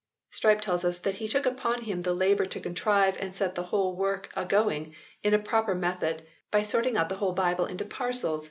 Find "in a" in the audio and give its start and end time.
5.21-5.37